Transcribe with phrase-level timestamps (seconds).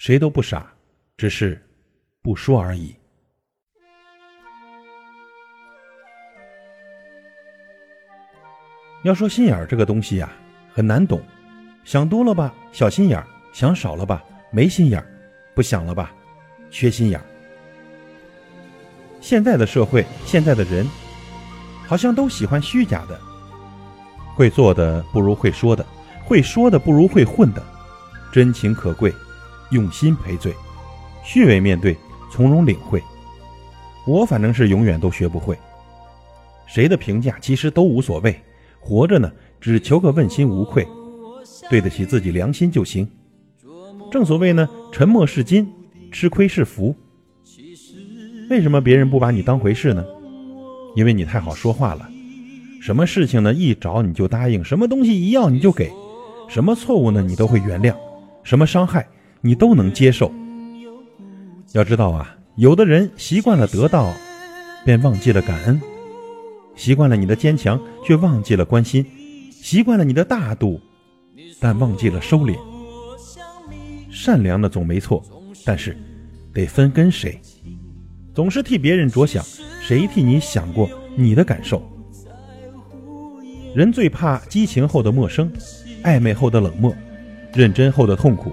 [0.00, 0.66] 谁都不傻，
[1.18, 1.60] 只是
[2.22, 2.96] 不说而已。
[9.02, 10.32] 要说心眼儿这个东西呀，
[10.72, 11.20] 很难懂。
[11.84, 15.04] 想多了吧，小心眼儿；想少了吧，没心眼儿；
[15.54, 16.14] 不想了吧，
[16.70, 17.26] 缺心眼儿。
[19.20, 20.88] 现在的社会，现在的人，
[21.86, 23.20] 好像都喜欢虚假的。
[24.34, 25.84] 会做的不如会说的，
[26.24, 27.62] 会说的不如会混的。
[28.32, 29.12] 真情可贵，
[29.70, 30.54] 用心赔罪，
[31.24, 31.96] 虚伪面对，
[32.30, 33.02] 从容领会。
[34.06, 35.56] 我反正是永远都学不会。
[36.66, 38.34] 谁的评价其实都无所谓，
[38.78, 39.30] 活着呢，
[39.60, 40.86] 只求个问心无愧，
[41.68, 43.08] 对得起自己良心就行。
[44.10, 45.70] 正所谓呢，沉默是金，
[46.10, 46.94] 吃亏是福。
[48.48, 50.04] 为什么别人不把你当回事呢？
[50.96, 52.08] 因为你太好说话了。
[52.80, 53.52] 什么事情呢？
[53.54, 55.92] 一找你就答应，什么东西一要你就给，
[56.48, 57.22] 什么错误呢？
[57.22, 57.94] 你都会原谅，
[58.42, 59.06] 什么伤害
[59.40, 60.32] 你都能接受。
[61.72, 64.12] 要知道啊，有的人习惯了得到，
[64.84, 65.78] 便忘记了感恩；
[66.74, 69.04] 习惯了你的坚强，却忘记了关心；
[69.50, 70.80] 习惯了你的大度，
[71.60, 72.56] 但忘记了收敛。
[74.10, 75.22] 善良的总没错，
[75.64, 75.96] 但是
[76.52, 77.40] 得分跟谁。
[78.34, 79.44] 总是替别人着想，
[79.80, 81.82] 谁替你想过你的感受？
[83.74, 85.50] 人最怕激情后的陌生，
[86.02, 86.92] 暧昧后的冷漠，
[87.54, 88.52] 认真后的痛苦，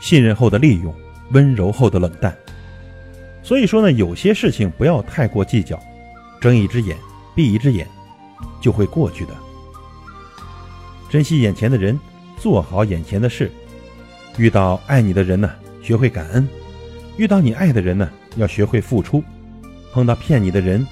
[0.00, 0.94] 信任后的利用，
[1.30, 2.36] 温柔后的冷淡。
[3.42, 5.78] 所以说呢，有些事情不要太过计较，
[6.40, 6.96] 睁一只眼
[7.34, 7.86] 闭一只眼，
[8.60, 9.34] 就会过去的。
[11.08, 11.98] 珍惜眼前的人，
[12.36, 13.50] 做好眼前的事。
[14.36, 15.50] 遇到爱你的人呢，
[15.82, 16.46] 学会感恩；
[17.16, 18.10] 遇到你爱的人呢。
[18.36, 19.24] 要学会付出，
[19.92, 20.86] 碰到骗你的人，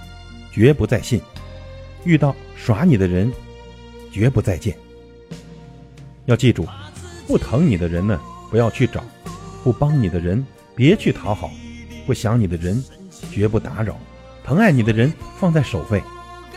[0.50, 1.20] 绝不再信；
[2.02, 3.32] 遇到耍你的人，
[4.10, 4.76] 绝不再见。
[6.24, 6.66] 要记住，
[7.28, 9.00] 不疼你的人呢，不要去找；
[9.62, 10.44] 不帮你的人，
[10.74, 11.50] 别去讨好；
[12.06, 12.82] 不想你的人，
[13.32, 13.94] 绝不打扰；
[14.44, 16.00] 疼爱你的人放在首位；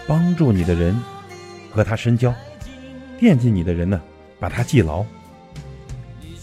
[0.08, 0.96] 帮助你的人，
[1.72, 2.32] 和他深交；
[3.20, 4.00] 惦记你的人呢，
[4.40, 5.06] 把他记牢。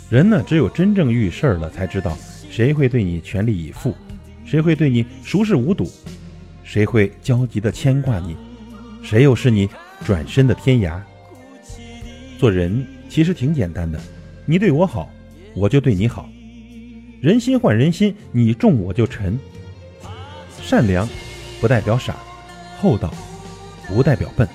[0.09, 2.17] 人呢，只有真正遇事儿了，才知道
[2.51, 3.95] 谁会对你全力以赴。
[4.45, 5.91] 谁会对你熟视无睹？
[6.63, 8.37] 谁会焦急的牵挂你？
[9.03, 9.69] 谁又是你
[10.05, 11.01] 转身的天涯？
[12.39, 14.01] 做人其实挺简单的，
[14.45, 15.11] 你对我好，
[15.57, 16.29] 我就对你好。
[17.23, 19.39] 人心换人心，你重我就沉。
[20.61, 21.09] 善良
[21.61, 22.15] 不代表傻，
[22.79, 23.13] 厚道
[23.89, 24.47] 不代表笨。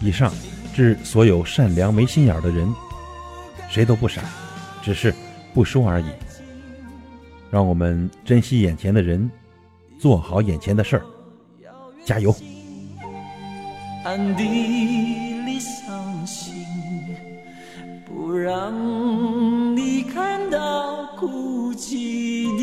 [0.00, 0.30] 以上
[0.74, 2.72] 致所有善良没心眼的人，
[3.70, 4.22] 谁都不傻，
[4.82, 5.14] 只是
[5.54, 6.06] 不说而已。
[7.50, 9.30] 让我们珍惜眼前的人，
[9.98, 11.06] 做好眼前的事儿，
[12.04, 12.34] 加油！
[14.04, 14.42] 暗地
[15.46, 16.66] 里伤心，
[18.06, 22.62] 不让你看到哭泣的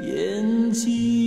[0.00, 1.23] 眼睛。